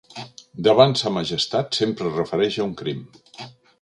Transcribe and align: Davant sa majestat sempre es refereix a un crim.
Davant 0.67 0.95
sa 1.01 1.11
majestat 1.17 1.77
sempre 1.81 2.09
es 2.13 2.17
refereix 2.21 2.59
a 2.63 2.67
un 2.69 2.73
crim. 2.81 3.05